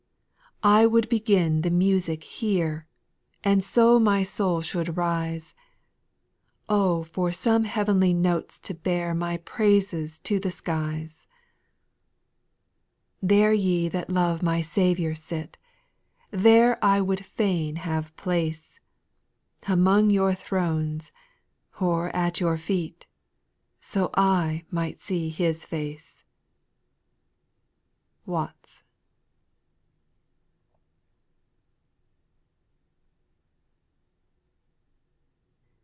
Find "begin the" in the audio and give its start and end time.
1.09-1.71